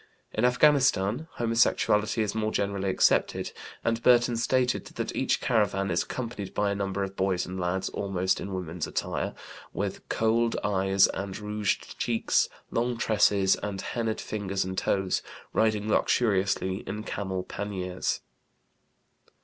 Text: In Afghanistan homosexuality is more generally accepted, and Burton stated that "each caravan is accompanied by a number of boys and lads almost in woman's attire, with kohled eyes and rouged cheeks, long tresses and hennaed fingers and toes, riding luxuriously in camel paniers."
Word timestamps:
In 0.33 0.45
Afghanistan 0.45 1.27
homosexuality 1.33 2.23
is 2.23 2.33
more 2.33 2.51
generally 2.51 2.89
accepted, 2.89 3.51
and 3.83 4.01
Burton 4.01 4.35
stated 4.35 4.85
that 4.85 5.15
"each 5.15 5.39
caravan 5.41 5.91
is 5.91 6.01
accompanied 6.01 6.55
by 6.55 6.71
a 6.71 6.75
number 6.75 7.03
of 7.03 7.15
boys 7.15 7.45
and 7.45 7.59
lads 7.59 7.87
almost 7.89 8.41
in 8.41 8.51
woman's 8.51 8.87
attire, 8.87 9.35
with 9.73 10.09
kohled 10.09 10.55
eyes 10.63 11.05
and 11.05 11.37
rouged 11.37 11.99
cheeks, 11.99 12.49
long 12.71 12.97
tresses 12.97 13.55
and 13.57 13.81
hennaed 13.93 14.19
fingers 14.19 14.65
and 14.65 14.79
toes, 14.79 15.21
riding 15.53 15.87
luxuriously 15.87 16.77
in 16.87 17.03
camel 17.03 17.43
paniers." 17.43 18.21